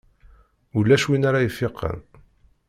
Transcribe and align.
Ulac 0.77 1.03
win 1.07 1.27
ara 1.29 1.45
ifiqen. 1.47 1.99